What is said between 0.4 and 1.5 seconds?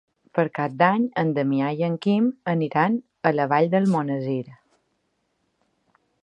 Cap d'Any en